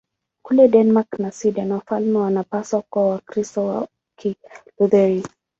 [0.45, 3.87] Kule Denmark na Sweden wafalme wanapaswa kuwa Wakristo wa
[4.19, 5.23] Kilutheri.